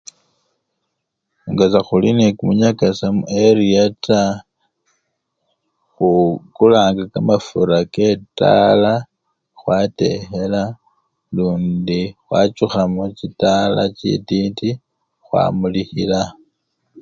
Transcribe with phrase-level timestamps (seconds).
[1.51, 4.33] nga sekhuli ne kumunyakasa mu eria taa,
[5.93, 8.93] khukulanga kamafura ke tala
[9.59, 10.63] khwatekhela
[11.35, 14.69] lundi khwachukha muchitaala chintiti
[15.25, 16.21] khwamulikhila